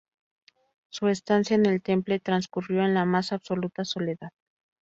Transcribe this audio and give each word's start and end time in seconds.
Su 0.89 1.09
estancia 1.09 1.53
en 1.53 1.67
el 1.67 1.83
Temple 1.83 2.19
transcurrió 2.19 2.81
en 2.83 2.95
la 2.95 3.05
más 3.05 3.31
absoluta 3.33 3.85
soledad. 3.85 4.31